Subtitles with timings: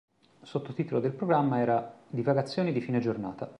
[0.41, 3.47] Sottotitolo del programma era: "Divagazioni di fine giornata".